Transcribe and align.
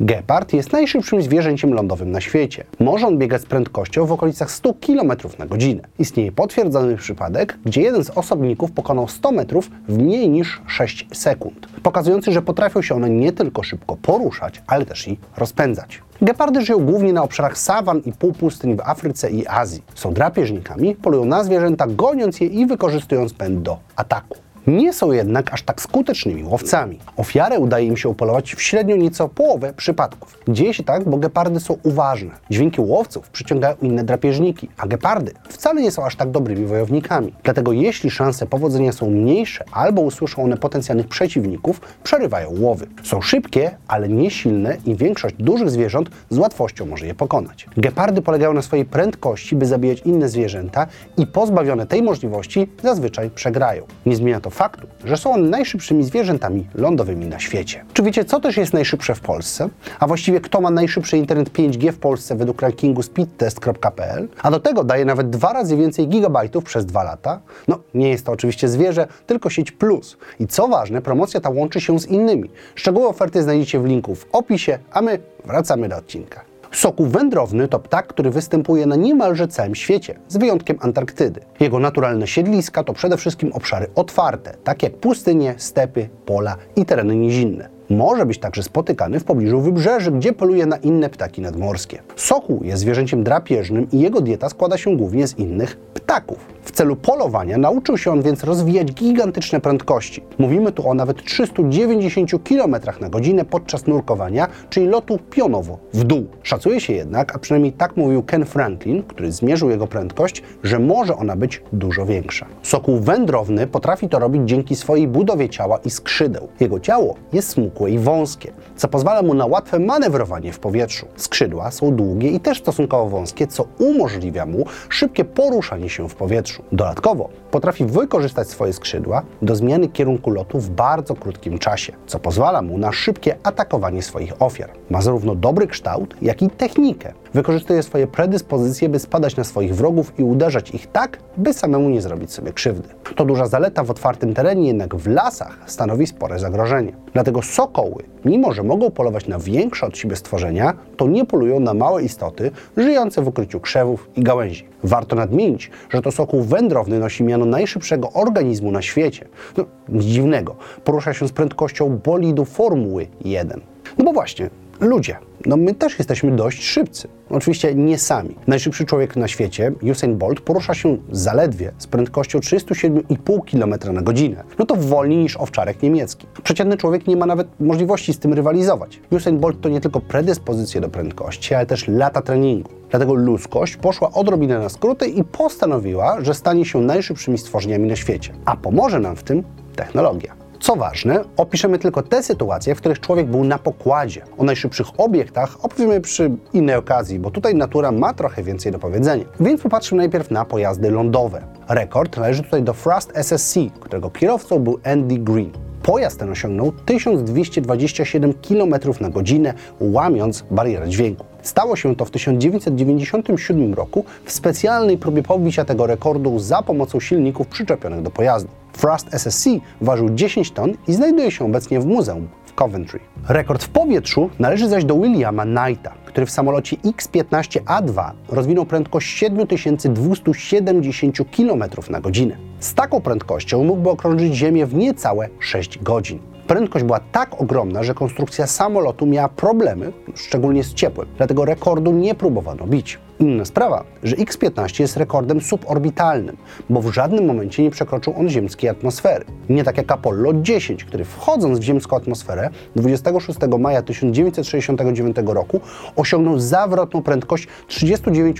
Gepard 0.00 0.52
jest 0.52 0.72
najszybszym 0.72 1.22
zwierzęciem 1.22 1.74
lądowym 1.74 2.10
na 2.10 2.20
świecie. 2.20 2.64
Może 2.80 3.06
on 3.06 3.18
biegać 3.18 3.42
z 3.42 3.46
prędkością 3.46 4.06
w 4.06 4.12
okolicach 4.12 4.50
100 4.50 4.74
km 4.74 5.12
na 5.38 5.46
godzinę. 5.46 5.82
Istnieje 5.98 6.32
potwierdzony 6.32 6.96
przypadek, 6.96 7.58
gdzie 7.64 7.82
jeden 7.82 8.04
z 8.04 8.10
osobników 8.10 8.72
pokonał 8.72 9.08
100 9.08 9.32
metrów 9.32 9.70
w 9.88 9.98
mniej 9.98 10.28
niż 10.28 10.60
6 10.66 11.06
sekund, 11.12 11.66
pokazujący, 11.82 12.32
że 12.32 12.42
potrafią 12.42 12.82
się 12.82 12.94
one 12.94 13.10
nie 13.10 13.32
tylko 13.32 13.62
szybko 13.62 13.96
poruszać, 13.96 14.62
ale 14.66 14.86
też 14.86 15.08
i 15.08 15.18
rozpędzać. 15.36 16.02
Gepardy 16.22 16.62
żyją 16.62 16.78
głównie 16.78 17.12
na 17.12 17.22
obszarach 17.22 17.58
sawan 17.58 18.00
i 18.04 18.12
półpustyń 18.12 18.76
w 18.76 18.80
Afryce 18.80 19.30
i 19.30 19.46
Azji. 19.46 19.82
Są 19.94 20.12
drapieżnikami, 20.12 20.94
polują 20.94 21.24
na 21.24 21.44
zwierzęta, 21.44 21.86
goniąc 21.86 22.40
je 22.40 22.46
i 22.46 22.66
wykorzystując 22.66 23.34
pęd 23.34 23.62
do 23.62 23.78
ataku. 23.96 24.36
Nie 24.68 24.92
są 24.92 25.12
jednak 25.12 25.54
aż 25.54 25.62
tak 25.62 25.82
skutecznymi 25.82 26.44
łowcami. 26.44 26.98
Ofiarę 27.16 27.58
udaje 27.58 27.86
im 27.86 27.96
się 27.96 28.08
upolować 28.08 28.54
w 28.54 28.62
średnio 28.62 28.96
nieco 28.96 29.28
połowę 29.28 29.72
przypadków. 29.76 30.38
Dzieje 30.48 30.74
się 30.74 30.84
tak, 30.84 31.08
bo 31.08 31.16
gepardy 31.16 31.60
są 31.60 31.76
uważne. 31.82 32.30
Dźwięki 32.50 32.80
łowców 32.80 33.30
przyciągają 33.30 33.74
inne 33.82 34.04
drapieżniki, 34.04 34.68
a 34.78 34.86
gepardy 34.86 35.32
wcale 35.48 35.82
nie 35.82 35.90
są 35.90 36.04
aż 36.04 36.16
tak 36.16 36.30
dobrymi 36.30 36.66
wojownikami. 36.66 37.32
Dlatego 37.42 37.72
jeśli 37.72 38.10
szanse 38.10 38.46
powodzenia 38.46 38.92
są 38.92 39.10
mniejsze 39.10 39.64
albo 39.72 40.02
usłyszą 40.02 40.42
one 40.42 40.56
potencjalnych 40.56 41.08
przeciwników, 41.08 41.80
przerywają 42.02 42.50
łowy. 42.60 42.86
Są 43.02 43.20
szybkie, 43.20 43.70
ale 43.86 44.08
nie 44.08 44.30
silne 44.30 44.76
i 44.86 44.96
większość 44.96 45.34
dużych 45.38 45.70
zwierząt 45.70 46.10
z 46.30 46.38
łatwością 46.38 46.86
może 46.86 47.06
je 47.06 47.14
pokonać. 47.14 47.66
Gepardy 47.76 48.22
polegają 48.22 48.52
na 48.52 48.62
swojej 48.62 48.84
prędkości, 48.84 49.56
by 49.56 49.66
zabijać 49.66 50.02
inne 50.04 50.28
zwierzęta 50.28 50.86
i 51.16 51.26
pozbawione 51.26 51.86
tej 51.86 52.02
możliwości 52.02 52.68
zazwyczaj 52.82 53.30
przegrają. 53.30 53.84
Nie 54.06 54.16
zmienia 54.16 54.40
to 54.40 54.50
faktu, 54.58 54.86
że 55.04 55.16
są 55.16 55.32
one 55.32 55.48
najszybszymi 55.48 56.04
zwierzętami 56.04 56.66
lądowymi 56.74 57.26
na 57.26 57.38
świecie. 57.38 57.84
Czy 57.92 58.02
wiecie, 58.02 58.24
co 58.24 58.40
też 58.40 58.56
jest 58.56 58.72
najszybsze 58.72 59.14
w 59.14 59.20
Polsce? 59.20 59.68
A 60.00 60.06
właściwie 60.06 60.40
kto 60.40 60.60
ma 60.60 60.70
najszybszy 60.70 61.16
internet 61.16 61.50
5G 61.50 61.92
w 61.92 61.98
Polsce 61.98 62.36
według 62.36 62.62
rankingu 62.62 63.02
speedtest.pl? 63.02 64.28
A 64.42 64.50
do 64.50 64.60
tego 64.60 64.84
daje 64.84 65.04
nawet 65.04 65.30
dwa 65.30 65.52
razy 65.52 65.76
więcej 65.76 66.08
gigabajtów 66.08 66.64
przez 66.64 66.86
dwa 66.86 67.02
lata? 67.02 67.40
No, 67.68 67.78
nie 67.94 68.08
jest 68.08 68.26
to 68.26 68.32
oczywiście 68.32 68.68
zwierzę, 68.68 69.06
tylko 69.26 69.50
sieć 69.50 69.72
plus. 69.72 70.16
I 70.40 70.46
co 70.46 70.68
ważne, 70.68 71.02
promocja 71.02 71.40
ta 71.40 71.50
łączy 71.50 71.80
się 71.80 71.98
z 71.98 72.06
innymi. 72.06 72.50
Szczegóły 72.74 73.08
oferty 73.08 73.42
znajdziecie 73.42 73.80
w 73.80 73.84
linku 73.84 74.14
w 74.14 74.26
opisie, 74.32 74.78
a 74.90 75.02
my 75.02 75.18
wracamy 75.44 75.88
do 75.88 75.96
odcinka. 75.96 76.40
Soku 76.72 77.06
wędrowny 77.06 77.68
to 77.68 77.78
ptak, 77.78 78.06
który 78.06 78.30
występuje 78.30 78.86
na 78.86 78.96
niemalże 78.96 79.48
całym 79.48 79.74
świecie, 79.74 80.18
z 80.28 80.36
wyjątkiem 80.36 80.78
Antarktydy. 80.80 81.40
Jego 81.60 81.78
naturalne 81.78 82.26
siedliska 82.26 82.84
to 82.84 82.92
przede 82.92 83.16
wszystkim 83.16 83.52
obszary 83.52 83.86
otwarte, 83.94 84.54
takie 84.64 84.86
jak 84.86 84.96
pustynie, 84.96 85.54
stepy, 85.56 86.08
pola 86.26 86.56
i 86.76 86.84
tereny 86.84 87.16
nizinne. 87.16 87.77
Może 87.90 88.26
być 88.26 88.38
także 88.38 88.62
spotykany 88.62 89.20
w 89.20 89.24
pobliżu 89.24 89.60
wybrzeży, 89.60 90.10
gdzie 90.10 90.32
poluje 90.32 90.66
na 90.66 90.76
inne 90.76 91.10
ptaki 91.10 91.40
nadmorskie. 91.40 92.02
Sokół 92.16 92.64
jest 92.64 92.80
zwierzęciem 92.80 93.24
drapieżnym 93.24 93.90
i 93.92 93.98
jego 93.98 94.20
dieta 94.20 94.48
składa 94.48 94.78
się 94.78 94.96
głównie 94.96 95.26
z 95.26 95.38
innych 95.38 95.76
ptaków. 95.76 96.38
W 96.62 96.70
celu 96.70 96.96
polowania 96.96 97.58
nauczył 97.58 97.98
się 97.98 98.10
on 98.10 98.22
więc 98.22 98.44
rozwijać 98.44 98.92
gigantyczne 98.92 99.60
prędkości. 99.60 100.22
Mówimy 100.38 100.72
tu 100.72 100.88
o 100.88 100.94
nawet 100.94 101.24
390 101.24 102.30
km 102.48 102.76
na 103.00 103.08
godzinę 103.08 103.44
podczas 103.44 103.86
nurkowania, 103.86 104.48
czyli 104.70 104.86
lotu 104.86 105.18
pionowo 105.30 105.78
w 105.94 106.04
dół. 106.04 106.26
Szacuje 106.42 106.80
się 106.80 106.92
jednak, 106.92 107.36
a 107.36 107.38
przynajmniej 107.38 107.72
tak 107.72 107.96
mówił 107.96 108.22
Ken 108.22 108.44
Franklin, 108.44 109.02
który 109.02 109.32
zmierzył 109.32 109.70
jego 109.70 109.86
prędkość, 109.86 110.42
że 110.62 110.78
może 110.78 111.16
ona 111.16 111.36
być 111.36 111.62
dużo 111.72 112.06
większa. 112.06 112.46
Sokół 112.62 113.00
wędrowny 113.00 113.66
potrafi 113.66 114.08
to 114.08 114.18
robić 114.18 114.42
dzięki 114.48 114.76
swojej 114.76 115.08
budowie 115.08 115.48
ciała 115.48 115.78
i 115.84 115.90
skrzydeł. 115.90 116.48
Jego 116.60 116.80
ciało 116.80 117.14
jest 117.32 117.48
smukłe 117.48 117.77
i 117.86 117.98
wąskie, 117.98 118.52
co 118.76 118.88
pozwala 118.88 119.22
mu 119.22 119.34
na 119.34 119.46
łatwe 119.46 119.78
manewrowanie 119.78 120.52
w 120.52 120.58
powietrzu. 120.58 121.06
Skrzydła 121.16 121.70
są 121.70 121.96
długie 121.96 122.30
i 122.30 122.40
też 122.40 122.58
stosunkowo 122.58 123.08
wąskie, 123.08 123.46
co 123.46 123.64
umożliwia 123.78 124.46
mu 124.46 124.64
szybkie 124.88 125.24
poruszanie 125.24 125.88
się 125.88 126.08
w 126.08 126.14
powietrzu. 126.14 126.62
Dodatkowo 126.72 127.28
potrafi 127.50 127.84
wykorzystać 127.84 128.48
swoje 128.48 128.72
skrzydła 128.72 129.22
do 129.42 129.56
zmiany 129.56 129.88
kierunku 129.88 130.30
lotu 130.30 130.58
w 130.60 130.70
bardzo 130.70 131.14
krótkim 131.14 131.58
czasie, 131.58 131.92
co 132.06 132.18
pozwala 132.18 132.62
mu 132.62 132.78
na 132.78 132.92
szybkie 132.92 133.36
atakowanie 133.42 134.02
swoich 134.02 134.42
ofiar. 134.42 134.70
Ma 134.90 135.02
zarówno 135.02 135.34
dobry 135.34 135.66
kształt, 135.66 136.14
jak 136.22 136.42
i 136.42 136.50
technikę. 136.50 137.12
Wykorzystuje 137.34 137.82
swoje 137.82 138.06
predyspozycje, 138.06 138.88
by 138.88 138.98
spadać 138.98 139.36
na 139.36 139.44
swoich 139.44 139.74
wrogów 139.74 140.12
i 140.18 140.22
uderzać 140.22 140.70
ich 140.70 140.86
tak, 140.86 141.18
by 141.36 141.52
samemu 141.52 141.88
nie 141.88 142.02
zrobić 142.02 142.32
sobie 142.32 142.52
krzywdy. 142.52 142.88
To 143.16 143.24
duża 143.24 143.46
zaleta 143.46 143.84
w 143.84 143.90
otwartym 143.90 144.34
terenie, 144.34 144.66
jednak 144.66 144.96
w 144.96 145.06
lasach 145.06 145.58
stanowi 145.66 146.06
spore 146.06 146.38
zagrożenie. 146.38 146.92
Dlatego 147.12 147.42
sokoły, 147.42 148.04
mimo 148.24 148.52
że 148.52 148.62
mogą 148.62 148.90
polować 148.90 149.26
na 149.26 149.38
większe 149.38 149.86
od 149.86 149.98
siebie 149.98 150.16
stworzenia, 150.16 150.72
to 150.96 151.06
nie 151.06 151.24
polują 151.24 151.60
na 151.60 151.74
małe 151.74 152.02
istoty 152.02 152.50
żyjące 152.76 153.22
w 153.22 153.28
ukryciu 153.28 153.60
krzewów 153.60 154.08
i 154.16 154.22
gałęzi. 154.22 154.68
Warto 154.84 155.16
nadmienić, 155.16 155.70
że 155.90 156.02
to 156.02 156.12
sokół 156.12 156.42
wędrowny 156.42 156.98
nosi 156.98 157.24
miano 157.24 157.44
najszybszego 157.44 158.12
organizmu 158.12 158.72
na 158.72 158.82
świecie. 158.82 159.28
No, 159.56 159.64
nic 159.88 160.04
dziwnego, 160.04 160.56
porusza 160.84 161.12
się 161.12 161.28
z 161.28 161.32
prędkością 161.32 161.98
bolidu 162.04 162.44
Formuły 162.44 163.06
1. 163.24 163.60
No 163.98 164.04
bo 164.04 164.12
właśnie, 164.12 164.50
ludzie, 164.80 165.16
no 165.46 165.56
my 165.56 165.74
też 165.74 165.98
jesteśmy 165.98 166.36
dość 166.36 166.64
szybcy. 166.64 167.08
Oczywiście 167.30 167.74
nie 167.74 167.98
sami. 167.98 168.36
Najszybszy 168.46 168.84
człowiek 168.84 169.16
na 169.16 169.28
świecie, 169.28 169.72
Usain 169.90 170.18
Bolt, 170.18 170.40
porusza 170.40 170.74
się 170.74 170.98
zaledwie 171.10 171.72
z 171.78 171.86
prędkością 171.86 172.38
37,5 172.38 173.50
km 173.50 173.94
na 173.94 174.02
godzinę. 174.02 174.44
No 174.58 174.66
to 174.66 174.76
wolniej 174.76 175.18
niż 175.18 175.36
owczarek 175.36 175.82
niemiecki. 175.82 176.26
Przeciętny 176.42 176.76
człowiek 176.76 177.06
nie 177.06 177.16
ma 177.16 177.26
nawet 177.26 177.48
możliwości 177.60 178.14
z 178.14 178.18
tym 178.18 178.32
rywalizować. 178.32 179.00
Usain 179.10 179.38
Bolt 179.38 179.60
to 179.60 179.68
nie 179.68 179.80
tylko 179.80 180.00
predyspozycje 180.00 180.80
do 180.80 180.88
prędkości, 180.88 181.54
ale 181.54 181.66
też 181.66 181.88
lata 181.88 182.22
treningu. 182.22 182.70
Dlatego 182.90 183.14
ludzkość 183.14 183.76
poszła 183.76 184.12
odrobinę 184.12 184.58
na 184.58 184.68
skróty 184.68 185.06
i 185.06 185.24
postanowiła, 185.24 186.20
że 186.20 186.34
stanie 186.34 186.64
się 186.64 186.80
najszybszymi 186.80 187.38
stworzeniami 187.38 187.88
na 187.88 187.96
świecie. 187.96 188.32
A 188.44 188.56
pomoże 188.56 189.00
nam 189.00 189.16
w 189.16 189.22
tym 189.22 189.42
technologia. 189.76 190.37
Co 190.60 190.76
ważne, 190.76 191.24
opiszemy 191.36 191.78
tylko 191.78 192.02
te 192.02 192.22
sytuacje, 192.22 192.74
w 192.74 192.78
których 192.78 193.00
człowiek 193.00 193.26
był 193.26 193.44
na 193.44 193.58
pokładzie. 193.58 194.22
O 194.38 194.44
najszybszych 194.44 195.00
obiektach 195.00 195.64
opowiemy 195.64 196.00
przy 196.00 196.30
innej 196.52 196.76
okazji, 196.76 197.18
bo 197.18 197.30
tutaj 197.30 197.54
natura 197.54 197.92
ma 197.92 198.14
trochę 198.14 198.42
więcej 198.42 198.72
do 198.72 198.78
powiedzenia. 198.78 199.24
Więc 199.40 199.60
popatrzmy 199.62 199.98
najpierw 199.98 200.30
na 200.30 200.44
pojazdy 200.44 200.90
lądowe. 200.90 201.42
Rekord 201.68 202.16
należy 202.16 202.42
tutaj 202.42 202.62
do 202.62 202.74
Thrust 202.74 203.12
SSC, 203.14 203.54
którego 203.80 204.10
kierowcą 204.10 204.58
był 204.58 204.78
Andy 204.84 205.18
Green. 205.18 205.52
Pojazd 205.82 206.18
ten 206.18 206.30
osiągnął 206.30 206.72
1227 206.72 208.34
km 208.48 208.74
na 209.00 209.10
godzinę, 209.10 209.54
łamiąc 209.80 210.44
barierę 210.50 210.88
dźwięku. 210.88 211.24
Stało 211.42 211.76
się 211.76 211.96
to 211.96 212.04
w 212.04 212.10
1997 212.10 213.74
roku 213.74 214.04
w 214.24 214.32
specjalnej 214.32 214.98
próbie 214.98 215.22
pobicia 215.22 215.64
tego 215.64 215.86
rekordu 215.86 216.38
za 216.38 216.62
pomocą 216.62 217.00
silników 217.00 217.46
przyczepionych 217.46 218.02
do 218.02 218.10
pojazdu. 218.10 218.50
Thrust 218.80 219.14
SSC 219.14 219.48
ważył 219.80 220.10
10 220.10 220.50
ton 220.50 220.72
i 220.88 220.94
znajduje 220.94 221.30
się 221.30 221.44
obecnie 221.44 221.80
w 221.80 221.86
muzeum 221.86 222.28
w 222.44 222.54
Coventry. 222.54 223.00
Rekord 223.28 223.64
w 223.64 223.68
powietrzu 223.68 224.30
należy 224.38 224.68
zaś 224.68 224.84
do 224.84 224.94
Williama 224.94 225.44
Knighta, 225.44 225.94
który 226.04 226.26
w 226.26 226.30
samolocie 226.30 226.76
X-15A2 226.84 228.10
rozwinął 228.28 228.66
prędkość 228.66 229.08
7270 229.18 231.16
km 231.36 231.64
na 231.90 232.00
godzinę. 232.00 232.36
Z 232.60 232.74
taką 232.74 233.00
prędkością 233.00 233.64
mógłby 233.64 233.90
okrążyć 233.90 234.34
Ziemię 234.34 234.66
w 234.66 234.74
niecałe 234.74 235.28
6 235.38 235.78
godzin. 235.78 236.18
Prędkość 236.46 236.84
była 236.84 237.00
tak 237.12 237.40
ogromna, 237.40 237.82
że 237.82 237.94
konstrukcja 237.94 238.46
samolotu 238.46 239.06
miała 239.06 239.28
problemy, 239.28 239.92
szczególnie 240.14 240.64
z 240.64 240.74
ciepłem, 240.74 241.08
dlatego 241.16 241.44
rekordu 241.44 241.92
nie 241.92 242.14
próbowano 242.14 242.66
bić. 242.66 242.98
Inna 243.20 243.44
sprawa, 243.44 243.84
że 244.02 244.16
X-15 244.16 244.80
jest 244.80 244.96
rekordem 244.96 245.40
suborbitalnym, 245.40 246.36
bo 246.70 246.80
w 246.82 246.94
żadnym 246.94 247.26
momencie 247.26 247.62
nie 247.62 247.70
przekroczył 247.70 248.14
on 248.18 248.28
ziemskiej 248.28 248.70
atmosfery. 248.70 249.24
Nie 249.48 249.64
tak 249.64 249.76
jak 249.76 249.92
Apollo 249.92 250.32
10, 250.34 250.84
który 250.84 251.04
wchodząc 251.04 251.58
w 251.58 251.62
ziemską 251.62 251.96
atmosferę 251.96 252.50
26 252.76 253.38
maja 253.58 253.82
1969 253.82 255.16
roku 255.26 255.60
osiągnął 255.96 256.38
zawrotną 256.38 257.02
prędkość 257.02 257.48
39 257.66 258.38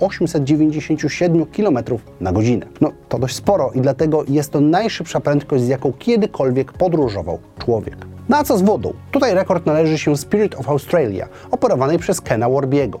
897 0.00 1.46
km 1.46 1.78
na 2.20 2.32
godzinę. 2.32 2.66
No 2.80 2.92
to 3.08 3.18
dość 3.18 3.34
sporo 3.34 3.70
i 3.74 3.80
dlatego 3.80 4.24
jest 4.28 4.52
to 4.52 4.60
najszybsza 4.60 5.20
prędkość, 5.20 5.64
z 5.64 5.68
jaką 5.68 5.92
kiedykolwiek 5.92 6.72
podróżował 6.72 7.38
człowiek. 7.58 7.96
No 8.28 8.36
a 8.36 8.44
co 8.44 8.58
z 8.58 8.62
wodą? 8.62 8.92
Tutaj 9.10 9.34
rekord 9.34 9.66
należy 9.66 9.98
się 9.98 10.16
Spirit 10.16 10.54
of 10.54 10.68
Australia, 10.68 11.28
operowanej 11.50 11.98
przez 11.98 12.20
Kena 12.20 12.48
Warbiego. 12.48 13.00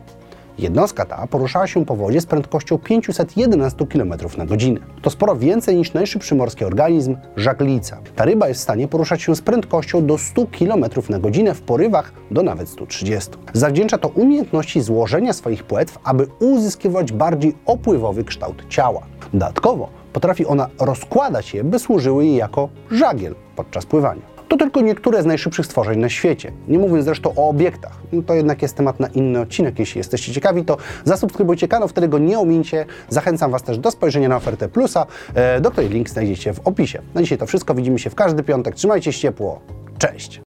Jednostka 0.58 1.04
ta 1.04 1.26
poruszała 1.26 1.66
się 1.66 1.84
po 1.84 1.96
wodzie 1.96 2.20
z 2.20 2.26
prędkością 2.26 2.78
511 2.78 3.86
km 3.86 4.14
na 4.38 4.46
godzinę. 4.46 4.80
To 5.02 5.10
sporo 5.10 5.36
więcej 5.36 5.76
niż 5.76 5.92
najszybszy 5.92 6.34
morski 6.34 6.64
organizm 6.64 7.16
żaglica. 7.36 7.98
Ta 8.16 8.24
ryba 8.24 8.48
jest 8.48 8.60
w 8.60 8.62
stanie 8.62 8.88
poruszać 8.88 9.22
się 9.22 9.36
z 9.36 9.42
prędkością 9.42 10.06
do 10.06 10.18
100 10.18 10.46
km 10.58 10.84
na 11.08 11.18
godzinę 11.18 11.54
w 11.54 11.62
porywach 11.62 12.12
do 12.30 12.42
nawet 12.42 12.68
130. 12.68 13.30
Zawdzięcza 13.52 13.98
to 13.98 14.08
umiejętności 14.08 14.80
złożenia 14.80 15.32
swoich 15.32 15.64
płetw, 15.64 15.98
aby 16.04 16.26
uzyskiwać 16.40 17.12
bardziej 17.12 17.54
opływowy 17.66 18.24
kształt 18.24 18.62
ciała. 18.68 19.02
Dodatkowo 19.32 19.88
potrafi 20.12 20.46
ona 20.46 20.68
rozkładać 20.80 21.54
je, 21.54 21.64
by 21.64 21.78
służyły 21.78 22.26
jej 22.26 22.36
jako 22.36 22.68
żagiel 22.90 23.34
podczas 23.56 23.86
pływania. 23.86 24.37
To 24.48 24.56
tylko 24.56 24.80
niektóre 24.80 25.22
z 25.22 25.26
najszybszych 25.26 25.66
stworzeń 25.66 25.98
na 25.98 26.08
świecie. 26.08 26.52
Nie 26.68 26.78
mówiąc 26.78 27.04
zresztą 27.04 27.34
o 27.36 27.48
obiektach. 27.48 27.92
No 28.12 28.22
to 28.22 28.34
jednak 28.34 28.62
jest 28.62 28.76
temat 28.76 29.00
na 29.00 29.06
inny 29.06 29.40
odcinek. 29.40 29.78
Jeśli 29.78 29.98
jesteście 29.98 30.32
ciekawi, 30.32 30.64
to 30.64 30.76
zasubskrybujcie 31.04 31.68
kanał, 31.68 31.88
wtedy 31.88 32.08
go 32.08 32.18
nie 32.18 32.38
omińcie. 32.38 32.86
Zachęcam 33.08 33.50
Was 33.50 33.62
też 33.62 33.78
do 33.78 33.90
spojrzenia 33.90 34.28
na 34.28 34.36
ofertę 34.36 34.68
Plusa, 34.68 35.06
e, 35.34 35.60
do 35.60 35.70
której 35.70 35.90
link 35.90 36.10
znajdziecie 36.10 36.52
w 36.52 36.60
opisie. 36.64 37.02
Na 37.14 37.22
dzisiaj 37.22 37.38
to 37.38 37.46
wszystko. 37.46 37.74
Widzimy 37.74 37.98
się 37.98 38.10
w 38.10 38.14
każdy 38.14 38.42
piątek. 38.42 38.74
Trzymajcie 38.74 39.12
się 39.12 39.20
ciepło. 39.20 39.60
Cześć! 39.98 40.36